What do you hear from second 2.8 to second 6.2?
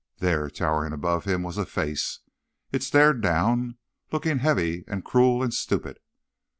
stared down, looking heavy and cruel and stupid.